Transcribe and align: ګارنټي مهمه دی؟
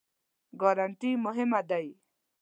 ګارنټي 0.61 1.11
مهمه 1.25 1.61
دی؟ 1.69 1.87